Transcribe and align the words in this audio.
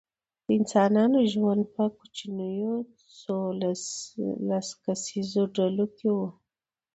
د 0.45 0.47
انسانانو 0.59 1.17
ژوند 1.33 1.63
په 1.75 1.83
کوچنیو 1.97 2.75
څو 3.19 3.37
لس 4.49 4.67
کسیزو 4.83 5.43
ډلو 5.55 5.85
کې 5.97 6.09
و. 6.17 6.19